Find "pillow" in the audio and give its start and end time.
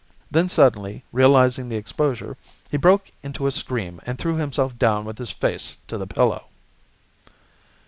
6.07-6.45